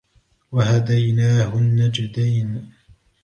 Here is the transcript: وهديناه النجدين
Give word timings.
وهديناه 0.51 1.53
النجدين 1.57 2.71